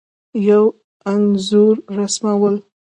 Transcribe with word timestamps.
یو 0.47 0.63
انځور 1.11 1.75
رسمول 1.97 2.55